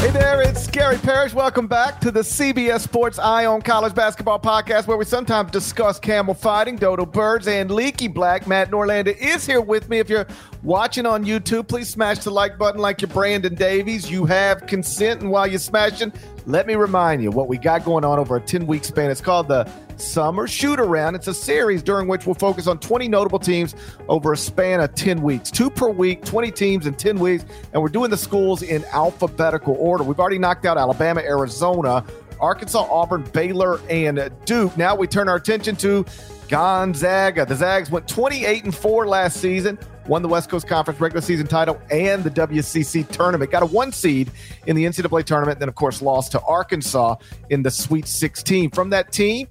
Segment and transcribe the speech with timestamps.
[0.00, 1.34] Hey there, it's Gary Parrish.
[1.34, 5.98] Welcome back to the CBS Sports Eye on College Basketball podcast, where we sometimes discuss
[5.98, 8.46] camel fighting, dodo birds, and Leaky Black.
[8.46, 9.98] Matt Norlander is here with me.
[9.98, 10.26] If you're
[10.62, 14.10] watching on YouTube, please smash the like button like you're Brandon Davies.
[14.10, 16.14] You have consent, and while you're smashing,
[16.46, 19.10] let me remind you what we got going on over a 10 week span.
[19.10, 19.70] It's called the
[20.00, 21.14] Summer Shoot Around.
[21.14, 23.74] It's a series during which we'll focus on 20 notable teams
[24.08, 27.44] over a span of 10 weeks, two per week, 20 teams in 10 weeks.
[27.72, 30.02] And we're doing the schools in alphabetical order.
[30.04, 32.04] We've already knocked out Alabama, Arizona,
[32.40, 34.76] Arkansas, Auburn, Baylor, and Duke.
[34.76, 36.04] Now we turn our attention to
[36.48, 37.46] Gonzaga.
[37.46, 41.46] The Zags went 28 and 4 last season, won the West Coast Conference regular season
[41.46, 43.50] title and the WCC tournament.
[43.50, 44.30] Got a one seed
[44.66, 47.16] in the NCAA tournament, then, of course, lost to Arkansas
[47.50, 48.70] in the Sweet 16.
[48.70, 49.46] From that team,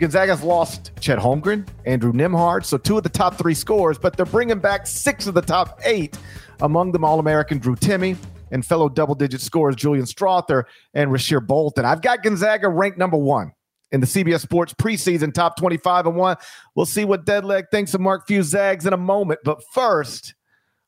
[0.00, 4.24] Gonzaga's lost Chet Holmgren, Andrew Nembhard, so two of the top three scores, but they're
[4.24, 6.18] bringing back six of the top eight.
[6.62, 8.16] Among them, All American Drew Timme
[8.50, 11.84] and fellow double digit scorers Julian Strawther and Rasir Bolton.
[11.84, 13.52] I've got Gonzaga ranked number one
[13.92, 16.36] in the CBS Sports preseason top 25 and one.
[16.74, 19.40] We'll see what Deadleg thinks of Mark Few Zags in a moment.
[19.44, 20.34] But first,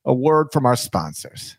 [0.07, 1.59] a word from our sponsors.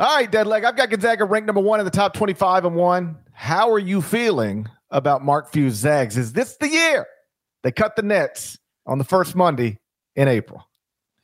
[0.00, 0.64] All right, Deadleg.
[0.64, 3.18] I've got Gonzaga ranked number one in the top 25 and one.
[3.34, 6.16] How are you feeling about Mark Few Zags?
[6.16, 7.06] Is this the year
[7.62, 9.76] they cut the nets on the first Monday
[10.16, 10.66] in April?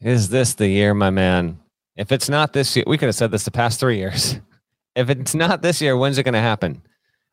[0.03, 1.59] Is this the year, my man?
[1.97, 4.38] If it's not this year, we could have said this the past three years.
[4.94, 6.81] If it's not this year, when's it going to happen?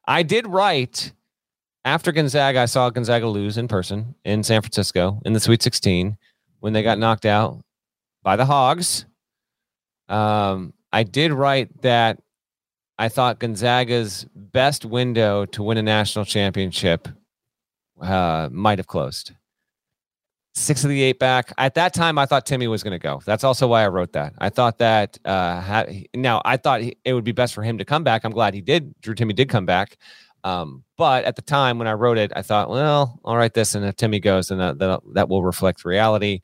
[0.06, 1.14] I did write
[1.86, 2.60] after Gonzaga.
[2.60, 6.18] I saw Gonzaga lose in person in San Francisco in the Sweet 16
[6.60, 7.64] when they got knocked out
[8.22, 9.06] by the Hogs.
[10.10, 12.22] Um, I did write that
[13.00, 17.08] I thought Gonzaga's best window to win a national championship
[18.00, 19.34] uh, might have closed.
[20.54, 21.52] Six of the eight back.
[21.58, 23.22] At that time, I thought Timme was going to go.
[23.26, 24.34] That's also why I wrote that.
[24.38, 25.18] I thought that.
[25.26, 28.24] Uh, ha- now, I thought it would be best for him to come back.
[28.24, 28.94] I'm glad he did.
[29.02, 29.98] Drew Timme did come back.
[30.44, 33.74] Um, but at the time when I wrote it, I thought, well, I'll write this,
[33.74, 36.42] and if Timme goes, then that, that will reflect reality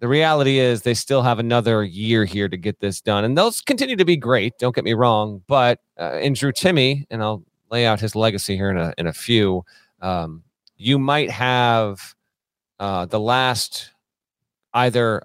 [0.00, 3.24] the reality is they still have another year here to get this done.
[3.24, 4.58] And those continue to be great.
[4.58, 5.42] Don't get me wrong.
[5.46, 9.06] But uh, in Drew Timme, and I'll lay out his legacy here in a, in
[9.06, 9.64] a few,
[10.00, 10.42] um,
[10.76, 12.14] you might have
[12.80, 13.92] uh, the last
[14.74, 15.22] either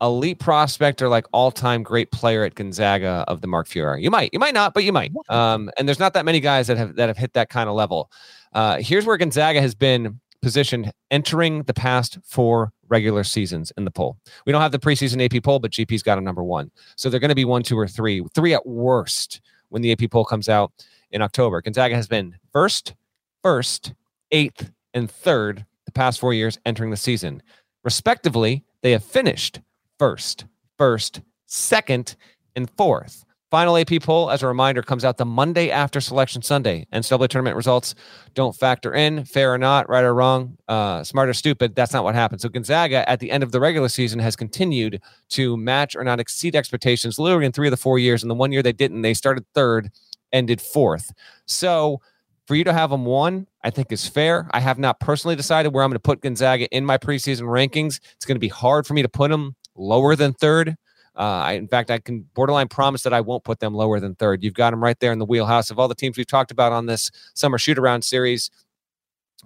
[0.00, 4.30] elite prospect or like all-time great player at Gonzaga of the Mark Few You might,
[4.32, 5.12] you might not, but you might.
[5.28, 7.74] Um, and there's not that many guys that have that have hit that kind of
[7.74, 8.10] level.
[8.52, 13.90] Uh, here's where Gonzaga has been positioned entering the past four regular seasons in the
[13.90, 14.16] poll.
[14.46, 16.70] We don't have the preseason AP poll, but GP's got a number one.
[16.96, 20.10] So they're going to be one, two, or three, three at worst when the AP
[20.10, 20.72] poll comes out
[21.10, 21.60] in October.
[21.60, 22.94] Gonzaga has been first,
[23.42, 23.94] first,
[24.30, 27.42] eighth, and third the past four years entering the season.
[27.82, 29.60] Respectively, they have finished
[29.98, 30.44] first,
[30.78, 32.16] first, second,
[32.56, 33.24] and fourth.
[33.54, 36.88] Final AP poll, as a reminder, comes out the Monday after Selection Sunday.
[36.92, 37.94] NCAA tournament results
[38.34, 41.76] don't factor in, fair or not, right or wrong, uh, smart or stupid.
[41.76, 42.40] That's not what happened.
[42.40, 46.18] So Gonzaga, at the end of the regular season, has continued to match or not
[46.18, 48.24] exceed expectations, literally in three of the four years.
[48.24, 49.92] And the one year they didn't, they started third,
[50.32, 51.12] ended fourth.
[51.46, 52.00] So
[52.48, 54.48] for you to have them one, I think is fair.
[54.50, 58.00] I have not personally decided where I'm going to put Gonzaga in my preseason rankings.
[58.16, 60.74] It's going to be hard for me to put them lower than third.
[61.16, 64.14] Uh, I, in fact, I can borderline promise that I won't put them lower than
[64.16, 64.42] third.
[64.42, 66.72] You've got them right there in the wheelhouse of all the teams we've talked about
[66.72, 68.50] on this summer shoot around series.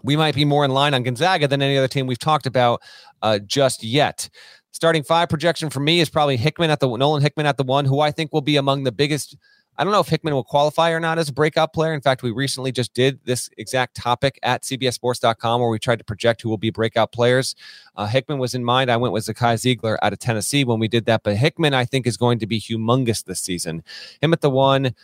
[0.02, 2.82] We might be more in line on Gonzaga than any other team we've talked about
[3.20, 4.28] uh, just yet.
[4.70, 7.84] Starting five projection for me is probably Hickman at the Nolan Hickman at the one,
[7.84, 9.36] who I think will be among the biggest
[9.78, 11.94] I don't know if Hickman will qualify or not as a breakout player.
[11.94, 16.04] In fact, we recently just did this exact topic at CBSSports.com where we tried to
[16.04, 17.54] project who will be breakout players.
[17.96, 18.90] Uh, Hickman was in mind.
[18.90, 21.22] I went with Zakai Zeigler out of Tennessee when we did that.
[21.22, 23.84] But Hickman, I think, is going to be humongous this season.
[24.20, 24.94] Him at the one.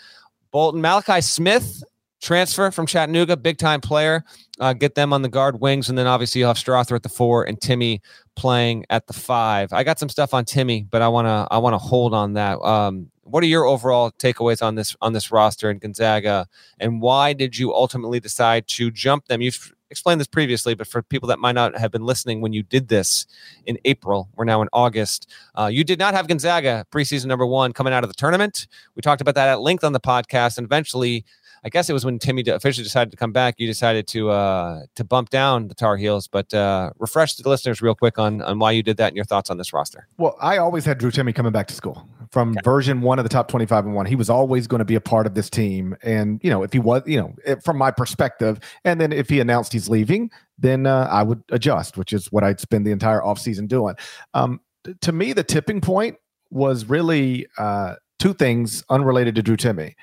[0.50, 1.84] Bolton, Malachi Smith,
[2.20, 4.24] transfer from Chattanooga, big time player.
[4.58, 7.08] Uh, get them on the guard wings, and then obviously you'll have Strawther at the
[7.08, 8.00] four and Timme
[8.34, 9.72] playing at the five.
[9.72, 12.58] I got some stuff on Timme, but I wanna I wanna hold on that.
[12.60, 16.46] Um, what are your overall takeaways on this on this roster in Gonzaga,
[16.78, 19.40] and why did you ultimately decide to jump them?
[19.40, 22.62] You've explained this previously, but for people that might not have been listening when you
[22.62, 23.26] did this
[23.64, 25.30] in April, we're now in August.
[25.54, 28.66] Uh, you did not have Gonzaga preseason number one coming out of the tournament.
[28.94, 31.24] We talked about that at length on the podcast, and eventually
[31.64, 33.54] I guess it was when Timme officially decided to come back.
[33.56, 37.80] You decided to uh, to bump down the Tar Heels, but uh, refresh the listeners
[37.80, 40.06] real quick on on why you did that and your thoughts on this roster.
[40.18, 43.28] Well, I always had Drew Timme coming back to school from version one of the
[43.28, 44.06] top twenty five and one.
[44.06, 46.72] He was always going to be a part of this team, and you know if
[46.72, 50.86] he was, you know, from my perspective, and then if he announced he's leaving, then
[50.86, 53.94] uh, I would adjust, which is what I'd spend the entire offseason doing.
[54.34, 54.60] Um,
[55.00, 56.16] to me, the tipping point
[56.50, 59.94] was really uh, two things unrelated to Drew Timme.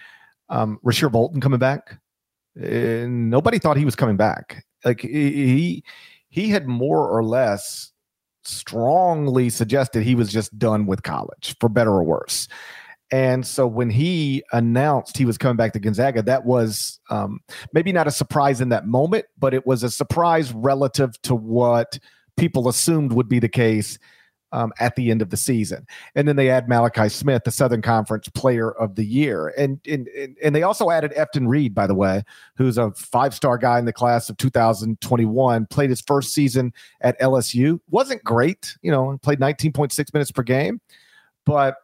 [0.51, 1.97] um, Rasir Bolton coming back.
[2.61, 4.65] And nobody thought he was coming back.
[4.83, 5.83] Like he
[6.29, 7.90] he had more or less
[8.43, 12.47] strongly suggested he was just done with college, for better or worse.
[13.11, 17.41] And so when he announced he was coming back to Gonzaga, that was um,
[17.73, 21.99] maybe not a surprise in that moment, but it was a surprise relative to what
[22.37, 23.99] people assumed would be the case
[24.51, 25.85] um, at the end of the season.
[26.15, 30.09] And then they add Malachi Smith, the Southern Conference Player of the Year, and and
[30.41, 32.23] and they also added Efton Reid, by the way,
[32.55, 35.65] who's a five star guy in the class of 2021.
[35.67, 40.81] Played his first season at LSU, wasn't great, you know, played 19.6 minutes per game,
[41.45, 41.75] but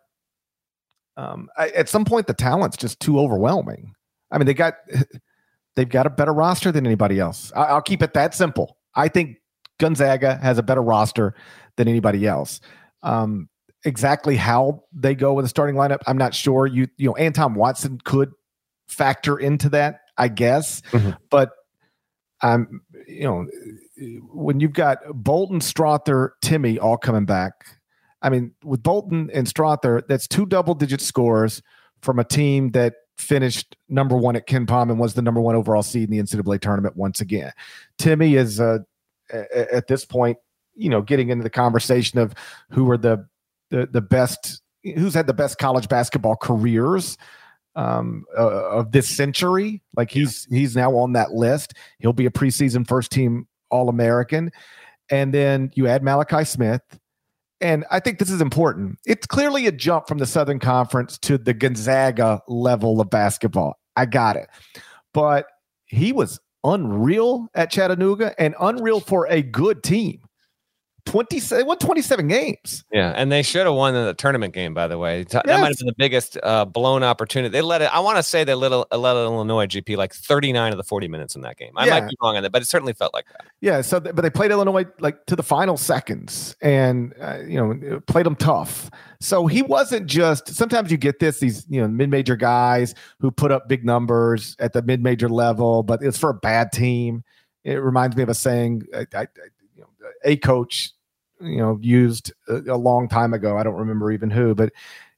[1.16, 3.94] um, I, at some point the talent's just too overwhelming.
[4.32, 4.76] I mean, they got
[5.76, 7.52] they've got a better roster than anybody else.
[7.56, 8.78] I, I'll keep it that simple.
[8.96, 9.38] I think
[9.80, 11.36] Gonzaga has a better roster
[11.78, 12.60] than anybody else.
[13.04, 13.50] Um,
[13.86, 16.68] exactly how they go with the starting lineup, I'm not sure.
[16.68, 18.32] You you know, Anton Watson could
[18.88, 21.12] factor into that, I guess, mm-hmm.
[21.30, 21.52] but
[22.42, 23.48] um, you know,
[24.32, 27.54] when you've got Bolton, Strawther, Timme all coming back.
[28.22, 31.62] I mean, with Bolton and Strawther, that's two double digit scores
[32.02, 35.82] from a team that finished number one at KenPom and was the number one overall
[35.82, 37.52] seed in the NCAA tournament once again.
[37.98, 38.80] Timme is uh,
[39.32, 40.38] at this point
[40.78, 42.34] you know getting into the conversation of
[42.72, 43.28] who are the
[43.70, 47.18] the, the best who's had the best college basketball careers
[47.76, 49.82] um, uh, of this century.
[49.96, 51.74] Like he's he's now on that list.
[52.00, 54.52] He'll be a preseason first team All American,
[55.10, 56.82] and then you add Malachi Smith.
[57.60, 59.00] And I think this is important.
[59.06, 63.80] It's clearly a jump from the Southern Conference to the Gonzaga level of basketball.
[63.96, 64.48] I got it.
[65.12, 65.48] But
[65.86, 70.20] he was unreal at Chattanooga and unreal for a good team.
[71.08, 72.84] 27 won 27 games.
[72.92, 75.24] Yeah, and they should have won the tournament game by the way.
[75.24, 75.62] That yes.
[75.62, 77.52] might have been the biggest uh, blown opportunity.
[77.52, 80.78] They let it I want to say they let, let Illinois GP like 39 of
[80.78, 81.72] the 40 minutes in that game.
[81.78, 82.00] I yeah.
[82.00, 83.48] might be wrong on that, but it certainly felt like that.
[83.62, 88.02] Yeah, so but they played Illinois like to the final seconds and uh, you know,
[88.02, 88.92] played them tough.
[89.20, 93.52] So he wasn't just sometimes you get this these, you know, mid-major guys who put
[93.52, 97.24] up big numbers at the mid-major level, but it's for a bad team.
[97.64, 99.28] It reminds me of a saying I, I,
[99.76, 99.88] you know,
[100.24, 100.92] a coach
[101.42, 103.58] you know used a, a, long time ago.
[103.58, 104.72] I don't remember even who, but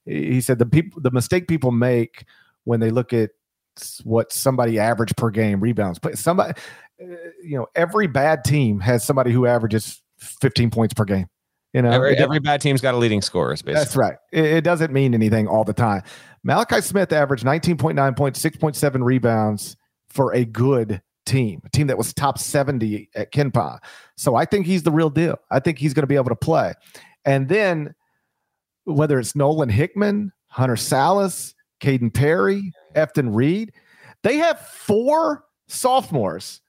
[0.05, 2.25] he said the people the mistake people make
[2.63, 3.31] when they look at
[4.03, 6.53] what somebody average per game rebounds, but somebody
[7.01, 7.05] uh,
[7.43, 11.27] you know every bad team has somebody who averages 15 points per game.
[11.73, 13.51] You know, every, every bad team's got a leading scorer.
[13.51, 13.73] Basically.
[13.75, 14.15] That's right.
[14.31, 16.01] It, it, doesn't mean anything all the time.
[16.43, 19.77] Malachi Smith averaged 19.9 points, 6.7 rebounds
[20.09, 20.99] for a good
[21.29, 23.79] team, a team that was top 70 at KenPom.
[24.17, 25.37] So I think he's the real deal.
[25.51, 26.73] I think he's going to be able to play.
[27.25, 27.93] And then
[28.85, 33.71] whether it's Nolan Hickman, Hunter Sallis, Kaden Perry, Efton Reid,
[34.23, 36.61] they have four sophomores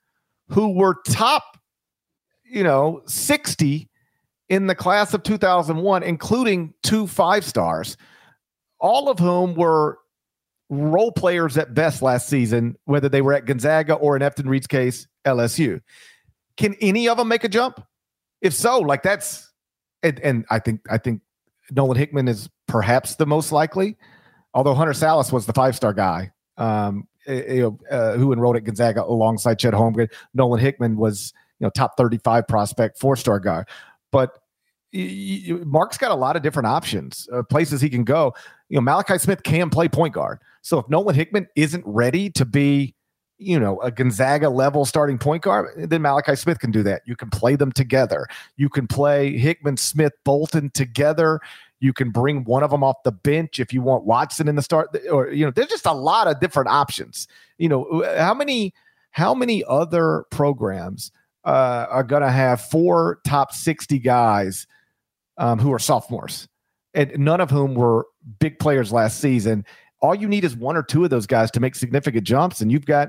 [0.49, 1.57] who were top,
[2.45, 3.89] you know, 60
[4.49, 7.97] in the class of 2001, including two five stars,
[8.79, 10.00] all of whom were
[10.71, 14.67] role players at best last season, whether they were at Gonzaga or in Efton Reid's
[14.67, 15.81] case, LSU.
[16.57, 17.85] Can any of them make a jump?
[18.41, 19.53] If so, like that's
[20.03, 21.21] and, and I think I think
[21.71, 23.97] Nolan Hickman is perhaps the most likely,
[24.55, 28.65] although Hunter Sallis was the five star guy um, you know, uh, who enrolled at
[28.65, 30.11] Gonzaga alongside Chet Holmgren.
[30.35, 33.65] Nolan Hickman was you know top 35 prospect, four star guy.
[34.13, 34.39] But
[34.93, 38.35] Mark's got a lot of different options, uh, places he can go.
[38.69, 40.41] You know, Malachi Smith can play point guard.
[40.63, 42.95] So if Nolan Hickman isn't ready to be,
[43.39, 47.03] you know, a Gonzaga level starting point guard, then Malachi Smith can do that.
[47.07, 48.27] You can play them together.
[48.57, 51.41] You can play Hickman, Smith, Bolton together.
[51.79, 54.63] You can bring one of them off the bench if you want Watson in the
[54.63, 57.27] start, or you know, there's just a lot of different options.
[57.59, 58.75] You know, how many
[59.13, 61.11] how many other programs
[61.45, 64.67] uh, are going to have four top 60 guys
[65.41, 66.47] um, who are sophomores,
[66.95, 68.07] and none of whom were
[68.39, 69.65] big players last season.
[70.03, 72.71] All you need is one or two of those guys to make significant jumps, and
[72.71, 73.09] you've got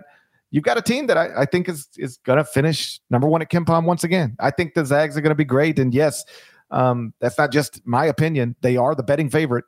[0.49, 3.41] you've got a team that I, I think is is going to finish number one
[3.41, 4.35] at KenPom once again.
[4.39, 6.23] I think the Zags are going to be great, and yes,
[6.71, 9.65] um, that's not just my opinion; they are the betting favorite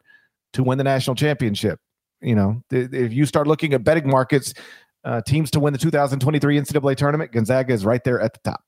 [0.54, 1.80] to win the national championship.
[2.22, 4.54] You know, if you start looking at betting markets,
[5.04, 8.64] uh, teams to win the 2023 NCAA tournament, Gonzaga is right there at the top.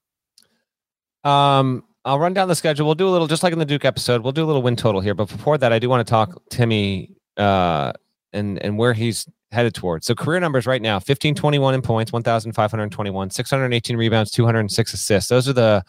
[1.31, 2.85] Um, I'll run down the schedule.
[2.85, 4.75] We'll do a little, just like in the Duke episode, we'll do a little win
[4.75, 5.15] total here.
[5.15, 7.93] But before that, I do want to talk Timme uh,
[8.31, 10.05] and and where he's headed towards.
[10.05, 15.29] So career numbers right now: 1521 in points, 1,521, 618 rebounds, 206 assists.
[15.29, 15.83] Those are the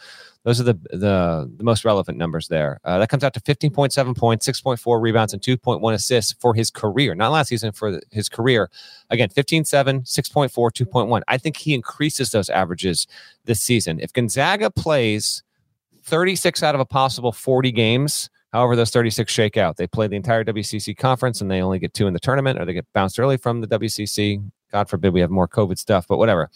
[0.44, 2.80] those are the the, the most relevant numbers there.
[2.82, 7.14] Uh, that comes out to 15.7 points, 6.4 rebounds, and 2.1 assists for his career.
[7.14, 8.70] Not last season, for his career.
[9.10, 11.22] Again, 15.7, 6.4, 2.1.
[11.28, 13.06] I think he increases those averages
[13.44, 14.00] this season.
[14.00, 15.42] If Gonzaga plays
[16.06, 18.30] 36 out of a possible 40 games.
[18.52, 19.76] However, those 36 shake out.
[19.76, 22.64] They play the entire WCC conference and they only get two in the tournament, or
[22.64, 24.42] they get bounced early from the WCC.
[24.72, 26.48] God forbid we have more COVID stuff, but whatever.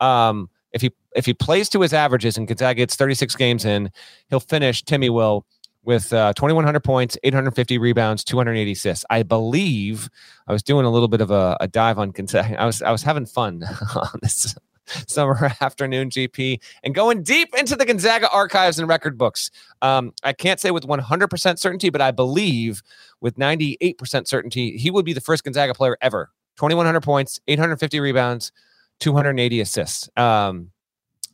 [0.00, 3.90] Um, if he if he plays to his averages and Gonzaga gets 36 games in,
[4.30, 4.82] he'll finish.
[4.82, 5.44] Timme will
[5.84, 9.04] with uh, 2,100 points, 850 rebounds, 280 assists.
[9.10, 10.08] I believe
[10.46, 12.56] I was doing a little bit of a, a dive on Gonzaga.
[12.60, 13.62] I was I was having fun
[13.94, 14.54] on this
[15.08, 19.50] summer afternoon GP and going deep into the Gonzaga archives and record books.
[19.80, 22.82] Um, I can't say with 100% certainty, but I believe
[23.20, 26.30] with 98% certainty, he would be the first Gonzaga player ever.
[26.56, 28.52] 2,100 points, 850 rebounds,
[29.00, 30.08] 280 assists.
[30.16, 30.70] Um,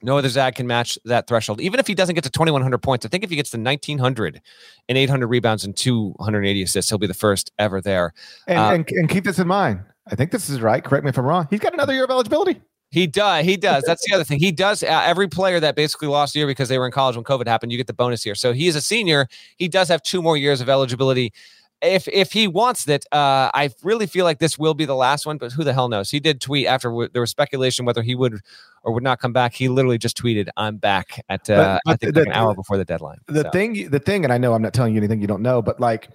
[0.03, 1.61] no other Zag can match that threshold.
[1.61, 4.41] Even if he doesn't get to 2,100 points, I think if he gets to 1,900
[4.89, 8.13] and 800 rebounds and 280 assists, he'll be the first ever there.
[8.47, 9.81] And, uh, and, and keep this in mind.
[10.07, 10.83] I think this is right.
[10.83, 11.49] Correct me if I'm wrong.
[11.51, 12.63] He's got another year of eligibility.
[12.91, 13.45] He does.
[13.45, 13.85] He does.
[13.85, 14.39] That's the other thing.
[14.39, 14.83] He does.
[14.83, 17.47] Uh, every player that basically lost a year because they were in college when COVID
[17.47, 18.35] happened, you get the bonus here.
[18.35, 19.29] So he is a senior.
[19.57, 21.33] He does have two more years of eligibility.
[21.81, 25.27] If if he wants it, uh, I really feel like this will be the last
[25.27, 25.39] one.
[25.39, 26.11] But who the hell knows?
[26.11, 28.41] He did tweet after w- there was speculation whether he would
[28.83, 29.55] or would not come back.
[29.55, 32.33] He literally just tweeted, "I'm back." At uh, but, but I think the, like an
[32.33, 33.19] hour before the deadline.
[33.27, 33.51] The so.
[33.51, 35.79] thing, the thing, and I know I'm not telling you anything you don't know, but
[35.79, 36.09] like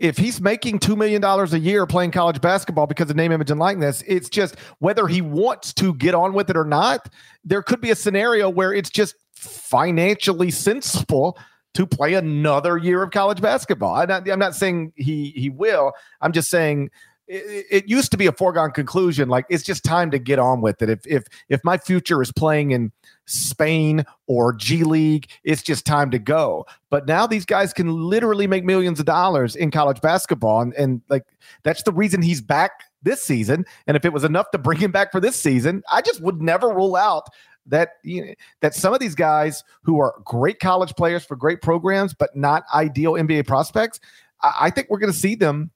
[0.00, 3.60] if he's making $2 million a year playing college basketball because of name, image, and
[3.60, 7.10] likeness, it's just whether he wants to get on with it or not,
[7.44, 11.38] there could be a scenario where it's just financially sensible
[11.74, 13.94] to play another year of college basketball.
[13.94, 15.92] I'm not, I'm not saying he he will.
[16.20, 16.90] I'm just saying
[17.30, 19.28] it, it, used to be a foregone conclusion.
[19.28, 20.90] Like it's just time to get on with it.
[20.90, 22.90] If if if my future is playing in
[23.26, 26.66] Spain or G League, it's just time to go.
[26.90, 31.02] But now these guys can literally make millions of dollars in college basketball, and, and
[31.08, 31.22] like
[31.62, 32.72] that's the reason he's back
[33.02, 33.64] this season.
[33.86, 36.42] And if it was enough to bring him back for this season, I just would
[36.42, 37.28] never rule out
[37.66, 41.62] that you know, that some of these guys who are great college players for great
[41.62, 44.00] programs, but not ideal NBA prospects.
[44.42, 45.70] I, I think we're going to see them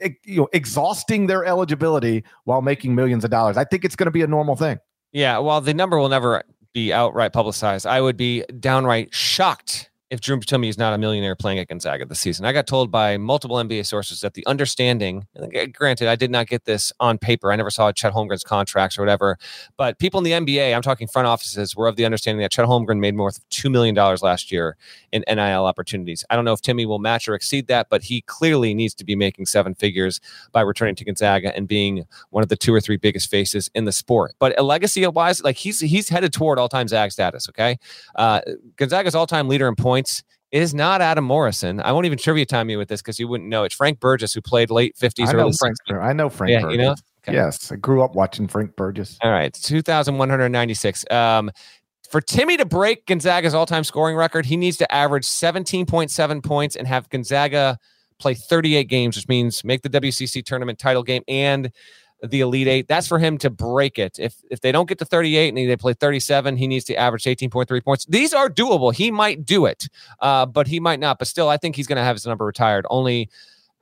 [0.00, 3.56] you know exhausting their eligibility while making millions of dollars.
[3.56, 4.78] I think it's going to be a normal thing.
[5.12, 6.42] Yeah, well, the number will never
[6.74, 7.86] be outright publicized.
[7.86, 12.06] I would be downright shocked if Drew Timme is not a millionaire playing at Gonzaga
[12.06, 12.46] this season.
[12.46, 15.26] I got told by multiple NBA sources that the understanding,
[15.72, 17.52] granted, I did not get this on paper.
[17.52, 19.38] I never saw Chet Holmgren's contracts or whatever,
[19.76, 22.66] but people in the NBA, I'm talking front offices, were of the understanding that Chet
[22.66, 24.76] Holmgren made more than $2 million last year
[25.12, 26.24] in NIL opportunities.
[26.30, 29.04] I don't know if Timme will match or exceed that, but he clearly needs to
[29.04, 30.20] be making seven figures
[30.52, 33.84] by returning to Gonzaga and being one of the two or three biggest faces in
[33.84, 34.34] the sport.
[34.38, 37.48] But a legacy wise, like he's he's headed toward all time Zag status.
[37.48, 37.78] Okay.
[38.14, 38.40] Uh,
[38.76, 41.80] Gonzaga's all time leader in points points is not Adam Morrison.
[41.80, 43.64] I won't even trivia time you with this because you wouldn't know.
[43.64, 46.02] It's Frank Burgess who played late 50s, I know Frank, 60s.
[46.02, 46.76] I know Frank yeah, Burgess.
[46.76, 46.94] You know?
[47.24, 47.34] Okay.
[47.34, 49.18] Yes, I grew up watching Frank Burgess.
[49.22, 51.04] All right, 2,196.
[51.10, 51.50] Um,
[52.10, 56.76] for Timme to break Gonzaga's all time scoring record, he needs to average 17.7 points
[56.76, 57.76] and have Gonzaga
[58.18, 61.70] play 38 games, which means make the WCC tournament title game and
[62.22, 62.88] the Elite Eight.
[62.88, 64.18] That's for him to break it.
[64.18, 67.24] If if they don't get to 38 and they play 37, he needs to average
[67.24, 68.04] 18.3 points.
[68.06, 68.94] These are doable.
[68.94, 69.88] He might do it,
[70.20, 71.18] uh, but he might not.
[71.18, 72.86] But still, I think he's going to have his number retired.
[72.90, 73.28] Only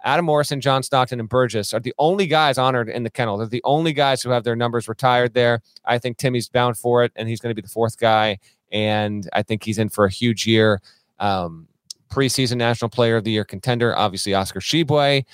[0.05, 3.39] Adam Morrison, John Stockton, and Burgess are the only guys honored in the kennel.
[3.39, 5.63] They're the only guys who have their numbers retired there.
[5.85, 8.39] I think Timme's bound for it, and he's going to be the fourth guy.
[8.71, 10.81] And I think he's in for a huge year.
[11.19, 11.67] Um,
[12.11, 13.97] preseason National Player of the Year contender.
[13.97, 15.25] Obviously, Oscar Tshiebwe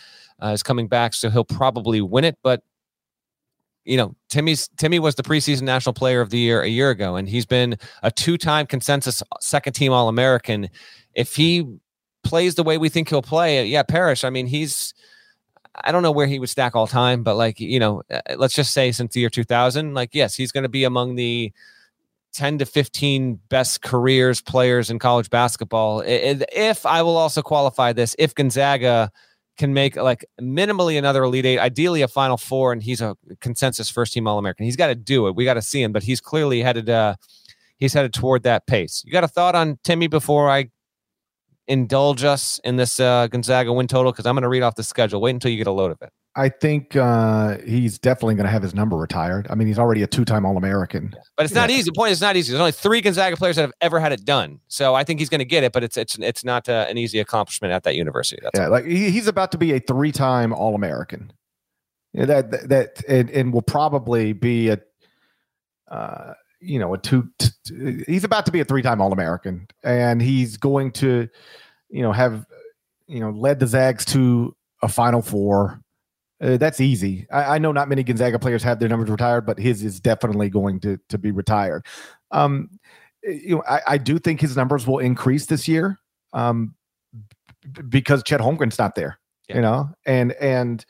[0.43, 2.39] uh, is coming back, so he'll probably win it.
[2.43, 2.63] But
[3.85, 7.17] you know, Timme's Timme was the preseason national player of the year a year ago,
[7.17, 10.69] and he's been a two-time consensus second team All American.
[11.15, 11.67] If he
[12.23, 14.25] plays the way we think he'll play, yeah, Parrish.
[14.25, 14.95] I mean, he's
[15.75, 18.55] I don't know where he would stack all time, but like you know, uh, let's
[18.55, 21.53] just say since the year 2000, like yes, he's going to be among the
[22.35, 26.03] 10 to 15 best careers players in college basketball.
[26.07, 29.11] If I will also qualify this, if Gonzaga
[29.59, 33.91] can make like minimally another Elite Eight, ideally a Final Four, and he's a consensus
[33.91, 34.65] first team All American.
[34.65, 35.37] He's got to do it.
[35.37, 36.89] We got to see him, but he's clearly headed.
[36.89, 37.17] Uh,
[37.77, 39.03] he's headed toward that pace.
[39.05, 40.71] You got a thought on Timme before I
[41.69, 44.13] indulge us in this uh, Gonzaga win total?
[44.13, 45.21] Because I'm going to read off the schedule.
[45.21, 46.13] Wait until you get a load of it.
[46.35, 49.47] I think uh, he's definitely going to have his number retired.
[49.51, 51.15] I mean, he's already a two-time All-American.
[51.37, 51.77] But it's not yeah.
[51.77, 51.91] easy.
[51.91, 52.53] The point is, it's not easy.
[52.53, 54.59] There's only three Gonzaga players that have ever had it done.
[54.69, 56.97] So I think he's going to get it, but it's it's it's not uh, an
[56.97, 58.41] easy accomplishment at that university.
[58.43, 61.35] That's yeah, like he, he's about to be a three-time All-American.
[62.15, 64.79] Yeah, that that, that and, and, will probably be a,
[65.91, 67.29] uh, you know, a two.
[67.39, 71.29] T- he's about to be a three-time All-American, and he's going to,
[71.91, 72.47] you know, have,
[73.07, 75.82] you know, led the Zags to a Final Four
[76.43, 77.27] uh, that's easy.
[77.31, 80.51] I, I, know not many Gonzaga players have their numbers retired, but his is definitely
[80.51, 81.87] going to to be retired.
[82.33, 82.69] Um,
[83.25, 86.01] eh, you know, I, I do think his numbers will increase this year
[86.33, 86.75] um,
[87.73, 89.19] b- because Chet Holmgren's not there.
[89.49, 89.57] Yeah.
[89.57, 90.85] You know, and and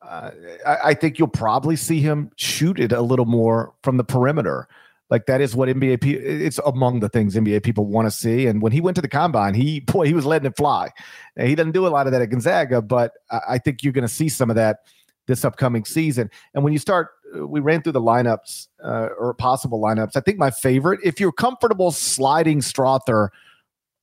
[0.00, 0.30] uh,
[0.66, 4.68] I, I think you'll probably see him shoot it a little more from the perimeter.
[5.10, 8.46] Like that is what NBA it's among the things NBA people want to see.
[8.46, 10.90] And when he went to the combine, he boy, he was letting it fly.
[11.36, 14.12] He doesn't do a lot of that at Gonzaga, but I think you're going to
[14.12, 14.80] see some of that
[15.28, 16.30] this upcoming season.
[16.54, 20.16] And when you start, uh, we ran through the lineups uh, or possible lineups.
[20.16, 23.28] I think my favorite, if you're comfortable sliding Strawther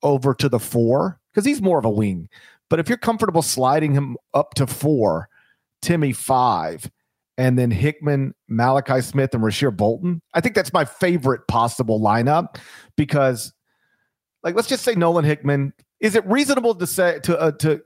[0.02, 2.28] over to the four, because he's more of a wing,
[2.70, 5.28] but if you're comfortable sliding him up to four,
[5.82, 6.90] Timme five,
[7.38, 10.22] and then Hickman, Malachi Smith, and Rasir Bolton.
[10.34, 12.56] I think that's my favorite possible lineup
[12.96, 13.52] because,
[14.42, 15.72] like, let's just say Nolan Hickman.
[16.00, 17.82] Is it reasonable to say to uh, to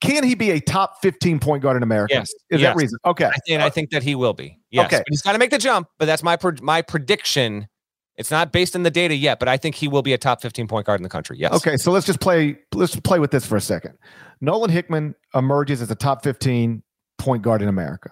[0.00, 2.14] can he be a top 15 point guard in America?
[2.14, 2.30] Yes.
[2.50, 2.74] Is yes.
[2.74, 2.98] that reason?
[3.04, 3.30] Okay.
[3.48, 4.58] And I think that he will be.
[4.70, 4.86] Yes.
[4.86, 4.98] Okay.
[4.98, 7.68] But he's got to make the jump, but that's my my prediction.
[8.16, 10.40] It's not based in the data yet, but I think he will be a top
[10.40, 11.36] 15 point guard in the country.
[11.38, 11.52] Yes.
[11.52, 13.94] Okay, so let's just play let's play with this for a second.
[14.40, 16.82] Nolan Hickman emerges as a top 15
[17.18, 18.10] point guard in America.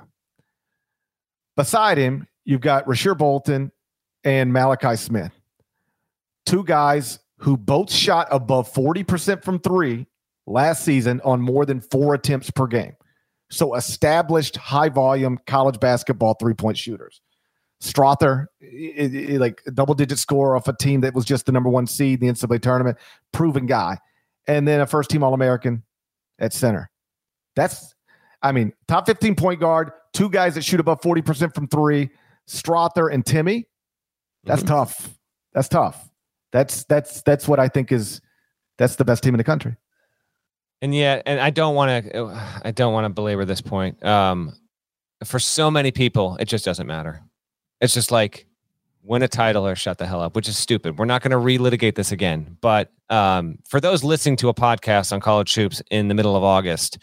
[1.57, 3.73] Beside him, you've got Rasir Bolton
[4.25, 5.33] and Malachi Smith.
[6.47, 10.07] Two guys who both shot above 40% from three
[10.47, 12.95] last season on more than four attempts per game.
[13.51, 17.21] So established high volume college basketball three point shooters.
[17.83, 21.69] Strawther, it, it, like double digit score off a team that was just the number
[21.69, 22.99] one seed in the NCAA tournament,
[23.33, 23.99] proven guy.
[24.47, 25.83] And then a first team All American
[26.39, 26.91] at center.
[27.57, 27.95] That's,
[28.43, 32.11] I mean, top 15 point guard, two guys that shoot above 40% from three,
[32.49, 33.65] Strawther and Timme.
[34.45, 34.69] That's mm-hmm.
[34.69, 35.11] tough.
[35.53, 36.09] That's tough.
[36.53, 38.21] That's that's that's what I think is
[38.79, 39.77] that's the best team in the country.
[40.83, 44.05] And yet, and I don't want to, I don't want to belabor this point.
[44.05, 44.53] Um,
[45.25, 47.23] for so many people, it just doesn't matter.
[47.81, 48.47] It's just like
[49.03, 50.99] win a title or shut the hell up, which is stupid.
[50.99, 52.57] We're not going to relitigate this again.
[52.61, 56.43] But um, for those listening to a podcast on college hoops in the middle of
[56.43, 56.99] August,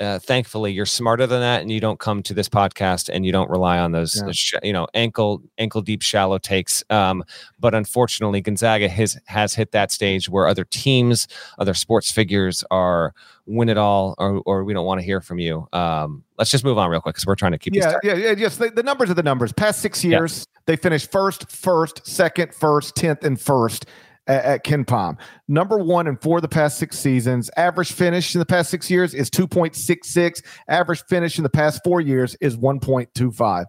[0.00, 3.32] uh, thankfully you're smarter than that and you don't come to this podcast and you
[3.32, 4.32] don't rely on those Yeah.
[4.32, 7.22] sh- you know ankle ankle deep shallow takes um,
[7.58, 13.12] but unfortunately gonzaga has has hit that stage where other teams other sports figures are
[13.46, 16.64] win it all or, or we don't want to hear from you um, let's just
[16.64, 18.34] move on real quick because we're trying to keep Yeah, yeah, yeah.
[18.36, 19.52] Yes, the, the numbers are the numbers.
[19.52, 23.84] Past six years, they finished first, first, second, first, tenth, and first
[24.30, 25.18] at, at KenPom.
[25.48, 27.50] Number one four of the past six seasons.
[27.56, 30.40] Average finish in the past six years is two point six six.
[30.68, 33.66] Average finish in the past four years is one point two five.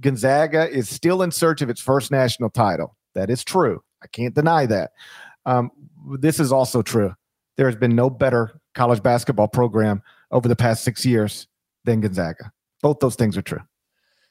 [0.00, 2.96] Gonzaga is still in search of its first national title.
[3.14, 3.82] That is true.
[4.02, 4.92] I can't deny that.
[5.46, 5.70] Um,
[6.18, 7.14] this is also true.
[7.56, 11.46] There has been no better college basketball program over the past six years
[11.84, 12.50] than Gonzaga.
[12.82, 13.60] Both those things are true.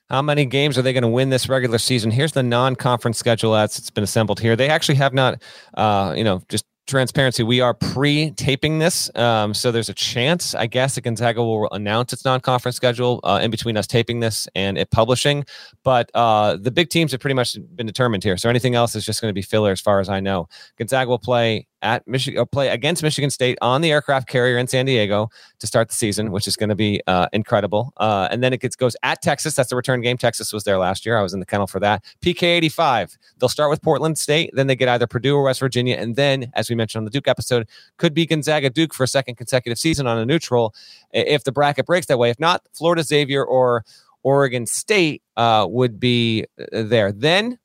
[0.09, 2.09] How many games are they going to win this regular season?
[2.09, 4.55] Here's the non-conference schedule as it's been assembled here.
[4.55, 5.39] They actually have not,
[5.75, 7.43] uh, you know, just transparency.
[7.43, 12.11] We are pre-taping this, um, so there's a chance, I guess, that Gonzaga will announce
[12.11, 15.45] its non-conference schedule uh, in between us taping this and it publishing.
[15.83, 18.35] But uh, the big teams have pretty much been determined here.
[18.37, 20.49] So anything else is just going to be filler, as far as I know.
[20.79, 24.85] Gonzaga will play at Michigan, play against Michigan State on the aircraft carrier in San
[24.85, 27.93] Diego to start the season, which is going to be uh, incredible.
[27.97, 29.55] Uh, and then it gets, goes at Texas.
[29.55, 30.17] That's the return game.
[30.17, 31.17] Texas was there last year.
[31.17, 32.03] I was in the kennel for that.
[32.21, 33.17] PK 85.
[33.37, 34.51] They'll start with Portland State.
[34.53, 35.95] Then they get either Purdue or West Virginia.
[35.95, 39.07] And then, as we mentioned on the Duke episode, could be Gonzaga Duke for a
[39.07, 40.73] second consecutive season on a neutral
[41.11, 42.29] if the bracket breaks that way.
[42.29, 43.83] If not, Florida Xavier or
[44.23, 47.11] Oregon State uh, would be uh, there.
[47.11, 47.57] Then,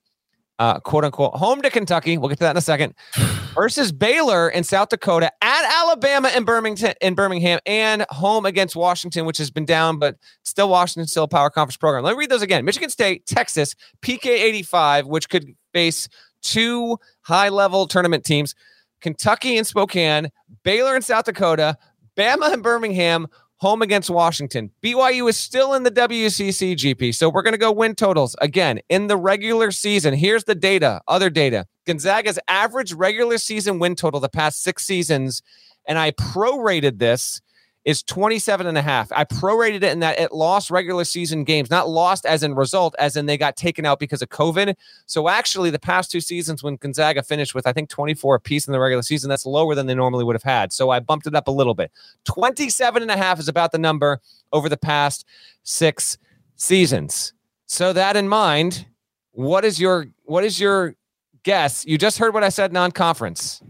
[0.58, 2.18] uh, quote unquote, home to Kentucky.
[2.18, 2.94] We'll get to that in a second.
[3.54, 9.26] Versus Baylor in South Dakota at Alabama in Birmingham, in Birmingham, and home against Washington,
[9.26, 12.02] which has been down, but still Washington still a power conference program.
[12.02, 16.08] Let me read those again: Michigan State, Texas, PK eighty five, which could face
[16.42, 18.56] two high level tournament teams:
[19.00, 20.30] Kentucky and Spokane,
[20.64, 21.76] Baylor and South Dakota,
[22.16, 23.28] Bama and Birmingham,
[23.64, 24.70] home against Washington.
[24.82, 27.14] BYU is still in the WCC GP.
[27.14, 30.12] So we're going to go win totals again in the regular season.
[30.12, 31.64] Here's the data, other data.
[31.86, 35.40] Gonzaga's average regular season win total the past six seasons,
[35.88, 37.40] and I prorated this
[37.84, 39.12] is 27 and a half.
[39.12, 42.94] I prorated it in that it lost regular season games, not lost as in result,
[42.98, 44.74] as in they got taken out because of COVID.
[45.06, 48.72] So actually, the past two seasons when Gonzaga finished with, I think, 24 apiece in
[48.72, 50.72] the regular season, that's lower than they normally would have had.
[50.72, 51.92] So I bumped it up a little bit.
[52.24, 54.20] 27 and a half is about the number
[54.52, 55.26] over the past
[55.62, 56.16] six
[56.56, 57.34] seasons.
[57.66, 58.86] So that in mind,
[59.32, 60.94] what is your what is your
[61.42, 61.84] guess?
[61.84, 63.62] You just heard what I said non-conference.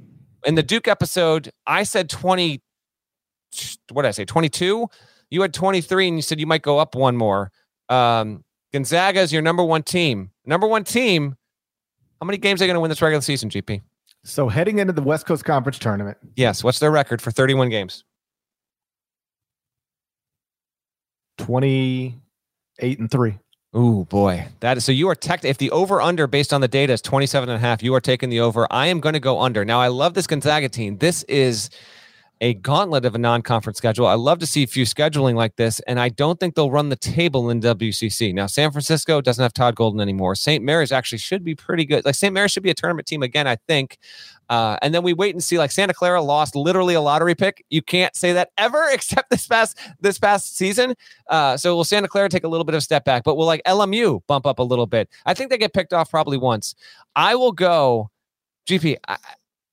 [0.46, 2.60] In the Duke episode, I said 20
[3.92, 4.24] what did I say?
[4.24, 4.88] 22?
[5.30, 7.50] You had 23 and you said you might go up one more.
[7.88, 10.30] Um, Gonzaga is your number one team.
[10.44, 11.36] Number one team.
[12.20, 13.82] How many games are they going to win this regular season, GP?
[14.24, 16.64] So heading into the West Coast Conference tournament, Yes.
[16.64, 18.04] What's their record for 31 games?
[21.38, 23.38] 28 and 3.
[23.76, 24.46] Oh boy.
[24.60, 27.02] That is so you are tech if the over under based on the data is
[27.02, 28.68] 27 and a half, you are taking the over.
[28.70, 29.64] I am going to go under.
[29.64, 30.98] Now, I love this Gonzaga team.
[30.98, 31.70] This is
[32.44, 34.06] a gauntlet of a non-conference schedule.
[34.06, 36.90] I love to see a few scheduling like this, and I don't think they'll run
[36.90, 38.34] the table in WCC.
[38.34, 40.34] Now, San Francisco doesn't have Todd Golden anymore.
[40.34, 40.62] St.
[40.62, 42.04] Mary's actually should be pretty good.
[42.04, 42.34] Like St.
[42.34, 43.96] Mary's should be a tournament team again, I think.
[44.50, 45.56] Uh, and then we wait and see.
[45.56, 47.64] Like Santa Clara lost literally a lottery pick.
[47.70, 50.96] You can't say that ever, except this past this past season.
[51.30, 53.24] Uh, so will Santa Clara take a little bit of a step back?
[53.24, 55.08] But will like LMU bump up a little bit?
[55.24, 56.74] I think they get picked off probably once.
[57.16, 58.10] I will go.
[58.68, 58.96] GP.
[59.08, 59.16] I,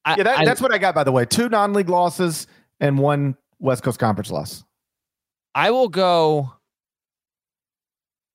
[0.06, 1.26] I, Yeah, that, I- that's what I got, by the way.
[1.26, 2.48] Two non league losses
[2.82, 4.66] and one West Coast Conference loss.
[5.56, 6.52] I will go.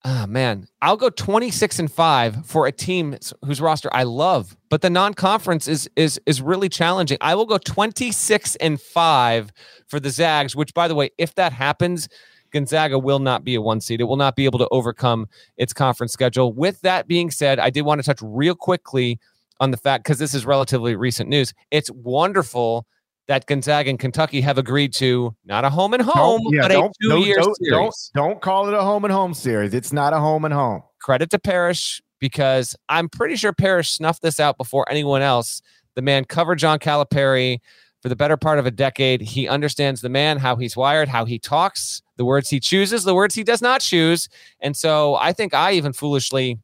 [0.04, 4.80] Ah man, I'll go 26 and 5 for a team whose roster I love, but
[4.80, 7.18] the non-conference is is is really challenging.
[7.20, 9.52] I will go 26 and 5
[9.88, 12.08] for the Zags, which by the way, if that happens,
[12.52, 14.00] Gonzaga will not be a one seed.
[14.00, 16.52] It will not be able to overcome its conference schedule.
[16.52, 19.18] With that being said, I did want to touch real quickly
[19.58, 21.52] on the fact because this is relatively recent news.
[21.72, 22.86] It's wonderful
[23.28, 26.74] that Gonzaga and Kentucky have agreed to not a home and home, yeah, but a
[26.74, 27.70] don't, two-year don't, series.
[27.70, 29.74] don't, don't call it a home and home series.
[29.74, 30.82] It's not a home and home.
[31.00, 35.60] Credit to Parrish because I'm pretty sure Parrish snuffed this out before anyone else.
[35.94, 37.58] The man covered John Calipari
[38.00, 39.20] for the better part of a decade.
[39.20, 43.14] He understands the man, how he's wired, how he talks, the words he chooses, the
[43.14, 44.28] words he does not choose.
[44.60, 46.58] And so I think I even foolishly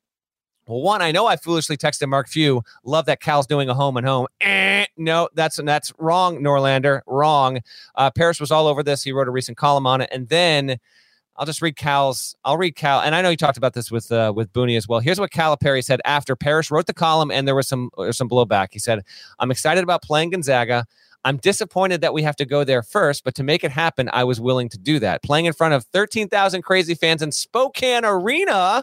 [0.66, 3.96] well, one, I know I foolishly texted Mark Few, love that Cal's doing a home
[3.96, 4.26] and home.
[4.40, 7.00] Eh, no, that's that's wrong, Norlander.
[7.06, 7.60] Wrong.
[7.94, 9.02] Uh, Parrish was all over this.
[9.02, 10.08] He wrote a recent column on it.
[10.12, 10.78] And then
[11.36, 12.36] I'll just read Cal's.
[12.44, 14.86] I'll read Cal, and I know you talked about this with uh, with Booney as
[14.86, 15.00] well.
[15.00, 18.28] Here's what Calipari said after Parrish wrote the column, and there was some was some
[18.28, 18.68] blowback.
[18.72, 19.00] He said,
[19.38, 20.86] "I'm excited about playing Gonzaga.
[21.24, 24.24] I'm disappointed that we have to go there first, but to make it happen, I
[24.24, 25.22] was willing to do that.
[25.22, 28.82] Playing in front of 13,000 crazy fans in Spokane Arena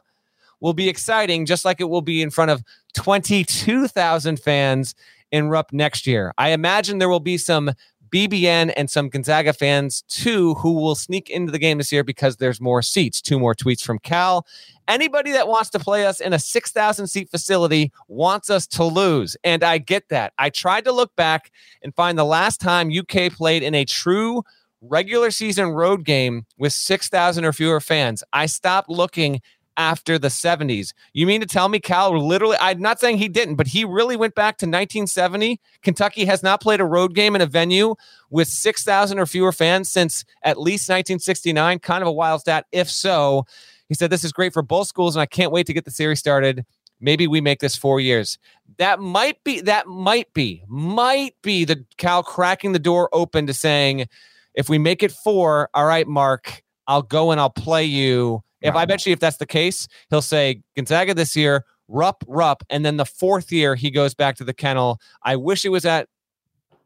[0.59, 2.63] will be exciting, just like it will be in front of
[2.95, 4.95] 22,000 fans
[5.31, 6.33] in Rupp next year.
[6.37, 7.71] I imagine there will be some
[8.11, 12.37] BBN and some Gonzaga fans too who will sneak into the game this year because
[12.37, 13.21] there's more seats.
[13.21, 14.45] Two more tweets from Cal.
[14.87, 19.37] Anybody that wants to play us in a 6,000 seat facility wants us to lose.
[19.43, 20.33] And I get that.
[20.39, 21.51] I tried to look back
[21.83, 24.43] and find the last time UK played in a true
[24.81, 28.23] regular season road game with 6,000 or fewer fans.
[28.33, 29.41] I stopped looking
[29.79, 30.93] after the 70s.
[31.13, 34.17] You mean to tell me Cal literally, I'm not saying he didn't, but he really
[34.17, 35.59] went back to 1970?
[35.81, 37.95] Kentucky has not played a road game in a venue
[38.29, 41.79] with 6,000 or fewer fans since at least 1969.
[41.79, 42.65] Kind of a wild stat.
[42.73, 43.45] If so,
[43.87, 45.91] he said, This is great for both schools, and I can't wait to get the
[45.91, 46.65] series started.
[46.99, 48.37] Maybe we make this four years.
[48.77, 53.53] That might be, that might be, might be the Cal cracking the door open to
[53.53, 54.07] saying,
[54.55, 58.75] if we make it four, all right, Mark, I'll go and I'll play you if
[58.75, 62.85] I bet you if that's the case, he'll say Gonzaga this year, Rupp, Rupp, and
[62.85, 64.99] then the fourth year he goes back to the kennel.
[65.23, 66.07] I wish it was at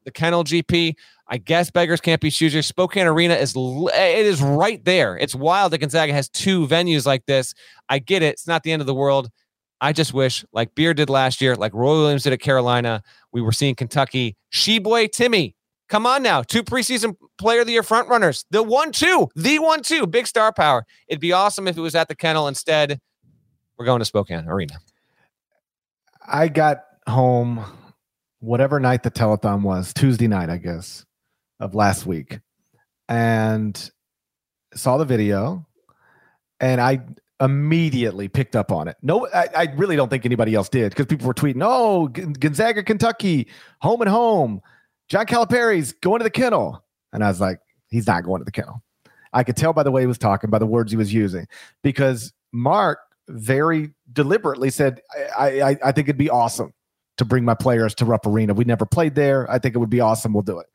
[0.06, 0.96] the kennel GP.
[1.28, 2.68] I guess beggars can't be choosers.
[2.68, 5.18] Spokane Arena is it is right there.
[5.18, 7.54] It's wild that Gonzaga has two venues like this.
[7.90, 8.34] I get it.
[8.34, 9.30] It's not the end of the world.
[9.82, 13.42] I just wish, like Beard did last year, like Roy Williams did at Carolina, we
[13.42, 14.38] were seeing Kentucky.
[14.54, 15.54] Tshiebwe Timme
[15.94, 18.46] Come on now, two preseason player of the year front runners.
[18.50, 20.88] The one two, the one two, big star power.
[21.08, 22.48] It'd be awesome if it was at the kennel.
[22.48, 23.00] Instead,
[23.78, 24.80] we're going to Spokane Arena.
[26.28, 27.64] I got home
[28.40, 31.06] whatever night the telethon was, Tuesday night, I guess,
[31.60, 32.40] of last week,
[33.08, 33.92] and
[34.74, 35.64] saw the video,
[36.60, 37.02] and I
[37.40, 38.98] immediately picked up on it.
[39.04, 42.82] No, I, I really don't think anybody else did because people were tweeting, "Oh, Gonzaga,
[42.82, 43.48] Kentucky,
[43.80, 44.60] home and home."
[45.10, 46.84] John Calipari's going to the kennel.
[47.12, 48.82] And I was like, he's not going to the kennel.
[49.34, 51.48] I could tell by the way he was talking, by the words he was using,
[51.82, 55.02] because Mark very deliberately said,
[55.38, 56.74] I, I, I think it'd be awesome
[57.18, 58.54] to bring my players to Rupp Arena.
[58.54, 59.50] We never played there.
[59.50, 60.34] I think it would be awesome.
[60.34, 60.68] We'll do it.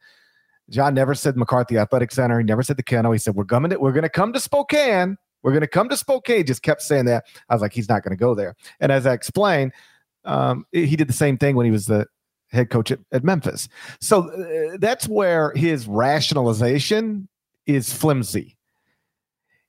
[0.71, 2.38] John never said McCarthey Athletic Center.
[2.38, 3.12] He never said the kennel.
[3.12, 5.17] He said, We're coming to, we're gonna come to Spokane.
[5.43, 6.45] We're gonna come to Spokane.
[6.45, 7.25] Just kept saying that.
[7.49, 8.55] I was like, he's not gonna go there.
[8.81, 9.73] And as I explained,
[10.25, 12.07] um, he did the same thing when he was the
[12.51, 13.69] head coach at, at Memphis.
[14.01, 17.29] So uh, that's where his rationalization
[17.67, 18.57] is flimsy.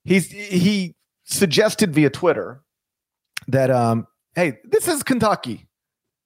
[0.04, 2.64] He's he suggested via Twitter
[3.48, 5.68] that um, hey, this is Kentucky.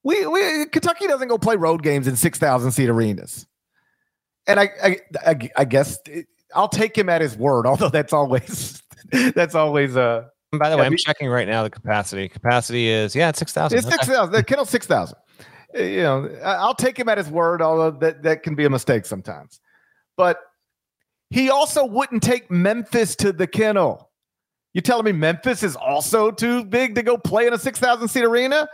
[0.02, 3.46] We, we Kentucky doesn't go play road games in six thousand seat arenas,
[4.46, 7.66] and I I, I, I guess it, I'll take him at his word.
[7.66, 8.82] Although that's always
[9.34, 10.24] that's always uh.
[10.52, 12.28] By the way, I'm checking right now the capacity.
[12.28, 13.78] Capacity is yeah, it's six thousand.
[13.78, 14.32] It's six thousand.
[14.32, 15.18] The kennel six thousand
[15.74, 19.06] you know, I'll take him at his word, although that, that can be a mistake
[19.06, 19.60] sometimes.
[20.16, 20.38] But
[21.30, 24.10] he also wouldn't take Memphis to the kennel.
[24.72, 28.24] You telling me Memphis is also too big to go play in a 6,000 seat
[28.24, 28.68] arena?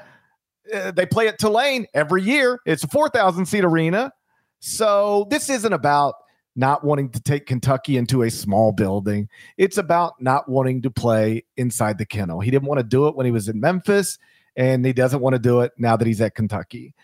[0.73, 2.59] Uh, they play at Tulane every year.
[2.67, 4.13] It's a 4,000 seat arena.
[4.61, 6.15] So this isn't about
[6.57, 9.29] not wanting to take Kentucky into a small building.
[9.57, 12.41] It's about not wanting to play inside the kennel.
[12.41, 14.19] He didn't want to do it when he was in Memphis
[14.57, 16.95] and he doesn't want to do it now that he's at Kentucky.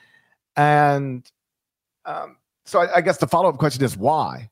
[0.56, 1.28] And
[2.04, 4.50] um, so I, I, guess the follow up question is why?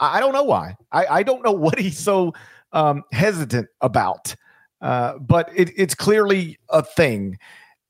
[0.00, 0.76] I, I don't know why.
[0.92, 2.34] I, I, don't know what he's so
[2.72, 4.34] um, hesitant about,
[4.80, 7.38] uh, but it, it's clearly a thing.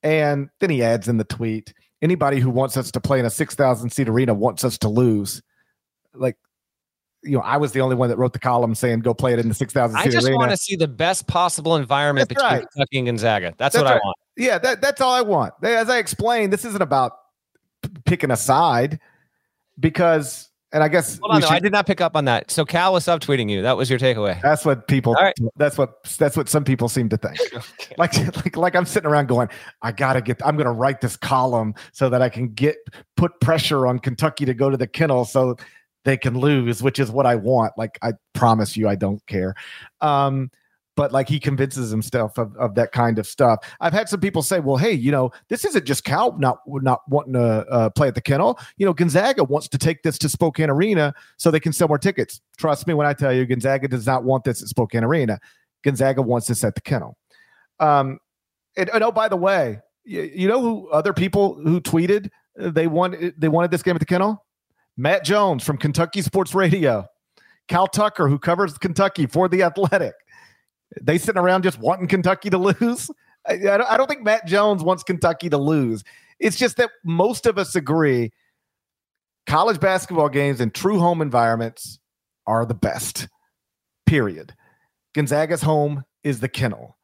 [0.02, 3.30] And then he adds in the tweet anybody who wants us to play in a
[3.30, 5.42] 6,000 seat arena wants us to lose.
[6.14, 6.36] Like,
[7.22, 9.38] you know, I was the only one that wrote the column saying go play it
[9.38, 10.36] in the 6,000 I just arena.
[10.36, 12.70] want to see the best possible environment That's between right.
[12.72, 13.54] Kentucky and Gonzaga.
[13.56, 14.00] That's, That's what right.
[14.00, 14.16] I want.
[14.36, 15.54] Yeah, that, that's all I want.
[15.62, 17.12] As I explained, this isn't about
[17.82, 19.00] p- picking a side
[19.80, 22.50] because, and I guess Hold on, should, I did not pick up on that.
[22.50, 23.62] So Cal was subtweeting you.
[23.62, 24.40] That was your takeaway.
[24.42, 25.14] That's what people.
[25.14, 25.34] Right.
[25.56, 27.38] That's what that's what some people seem to think.
[27.54, 27.94] okay.
[27.96, 29.48] Like like like I'm sitting around going,
[29.80, 30.44] I gotta get.
[30.44, 32.76] I'm gonna write this column so that I can get
[33.16, 35.56] put pressure on Kentucky to go to the kennel so
[36.04, 37.72] they can lose, which is what I want.
[37.78, 39.54] Like I promise you, I don't care.
[40.00, 40.50] Um,
[40.96, 43.60] but like he convinces himself of, of that kind of stuff.
[43.80, 47.02] I've had some people say, well, hey, you know, this isn't just Cal not not
[47.08, 48.58] wanting to uh, play at the kennel.
[48.78, 51.98] You know, Gonzaga wants to take this to Spokane Arena so they can sell more
[51.98, 52.40] tickets.
[52.56, 55.38] Trust me when I tell you, Gonzaga does not want this at Spokane Arena.
[55.84, 57.16] Gonzaga wants this at the kennel.
[57.78, 58.18] Um,
[58.76, 62.86] and, and oh, by the way, you, you know who other people who tweeted they
[62.86, 64.44] wanted they wanted this game at the kennel?
[64.96, 67.04] Matt Jones from Kentucky Sports Radio,
[67.68, 70.14] Kyle Tucker who covers Kentucky for the Athletic
[71.00, 73.10] they sitting around just wanting Kentucky to lose.
[73.46, 73.54] I,
[73.88, 76.04] I don't think Matt Jones wants Kentucky to lose.
[76.38, 78.32] It's just that most of us agree
[79.46, 81.98] college basketball games in true home environments
[82.46, 83.28] are the best.
[84.04, 84.54] Period.
[85.14, 86.96] Gonzaga's home is the kennel.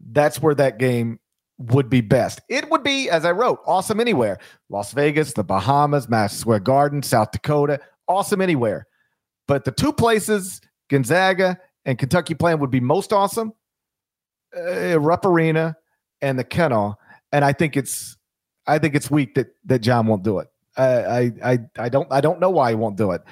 [0.00, 1.18] That's where that game
[1.58, 2.40] would be best.
[2.48, 4.38] It would be, as I wrote, awesome anywhere.
[4.68, 8.86] Las Vegas, the Bahamas, Madison Square Garden, South Dakota, awesome anywhere.
[9.48, 13.54] But the two places Gonzaga and Kentucky playing would be most awesome,
[14.54, 15.74] uh, Rupp Arena
[16.20, 17.00] and the Kennel.
[17.32, 18.14] And I think it's,
[18.66, 20.48] I think it's weak that that John won't do it.
[20.76, 23.22] I, I, I don't, I don't know why he won't do it,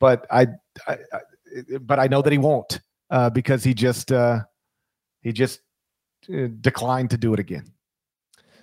[0.00, 0.48] but I,
[0.88, 1.20] I, I
[1.82, 4.40] but I know that he won't uh, because he just, uh,
[5.20, 5.60] he just
[6.32, 7.70] uh, declined to do it again.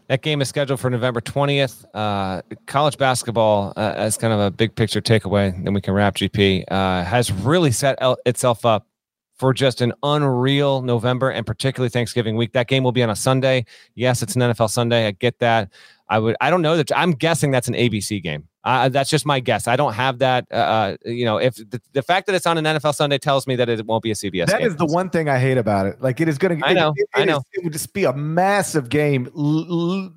[0.07, 1.85] That game is scheduled for November 20th.
[1.93, 6.15] Uh, college basketball, uh, as kind of a big picture takeaway, then we can wrap
[6.15, 8.87] GP, uh, has really set el- itself up
[9.35, 12.53] for just an unreal November and particularly Thanksgiving week.
[12.53, 13.65] That game will be on a Sunday.
[13.95, 15.07] Yes, it's an NFL Sunday.
[15.07, 15.71] I get that.
[16.09, 16.35] I would.
[16.41, 16.91] I don't know that.
[16.95, 18.47] I'm guessing that's an ABC game.
[18.63, 19.67] Uh, that's just my guess.
[19.67, 20.45] I don't have that.
[20.51, 23.47] Uh, uh you know, if the, the, fact that it's on an NFL Sunday tells
[23.47, 24.45] me that it won't be a CBS.
[24.47, 24.67] That game.
[24.67, 26.01] is the one thing I hate about it.
[26.01, 26.65] Like it is going to.
[26.65, 26.93] I know.
[26.95, 27.37] It, it, I know.
[27.37, 29.29] Is, it would just be a massive game.
[29.35, 30.13] L- l-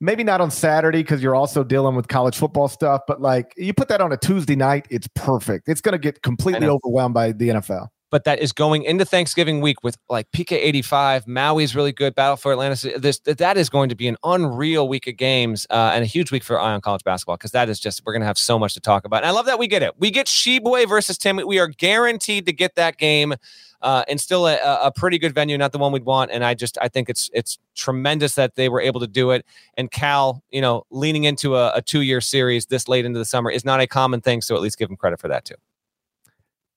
[0.00, 3.02] maybe not on Saturday because you're also dealing with college football stuff.
[3.06, 5.68] But like you put that on a Tuesday night, it's perfect.
[5.68, 9.60] It's going to get completely overwhelmed by the NFL but that is going into Thanksgiving
[9.60, 11.26] week with like PK 85.
[11.26, 12.14] Maui's really good.
[12.14, 12.98] Battle for Atlanta.
[12.98, 16.32] This, that is going to be an unreal week of games uh, and a huge
[16.32, 18.58] week for Eye on College basketball because that is just, we're going to have so
[18.58, 19.18] much to talk about.
[19.18, 19.94] And I love that we get it.
[19.98, 21.46] We get Tshiebwe versus Timme.
[21.46, 23.34] We are guaranteed to get that game.
[23.82, 26.30] Uh, and still a, a, pretty good venue, not the one we'd want.
[26.30, 29.46] And I just I think it's it's tremendous that they were able to do it.
[29.74, 33.24] And Cal, you know, leaning into a, a two year series this late into the
[33.24, 34.42] summer is not a common thing.
[34.42, 35.54] So at least give them credit for that too.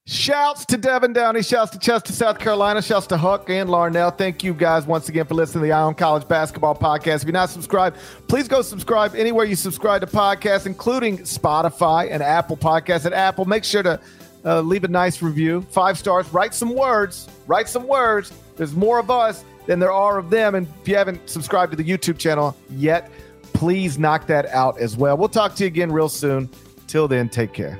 [0.05, 1.41] Shouts to Devin Downey.
[1.41, 2.81] Shouts to Chester, South Carolina.
[2.81, 4.17] Shouts to Huck and Larnell.
[4.17, 7.17] Thank you guys once again for listening to the Eye on College Basketball Podcast.
[7.21, 12.21] If you're not subscribed, please go subscribe anywhere you subscribe to podcasts, including Spotify and
[12.21, 13.05] Apple Podcasts.
[13.05, 13.97] At Apple, make sure to
[14.43, 16.27] uh, leave a nice review, five stars.
[16.33, 17.29] Write some words.
[17.47, 18.33] Write some words.
[18.57, 20.55] There's more of us than there are of them.
[20.55, 23.09] And if you haven't subscribed to the YouTube channel yet,
[23.53, 25.15] please knock that out as well.
[25.15, 26.49] We'll talk to you again real soon.
[26.87, 27.79] Till then, take care.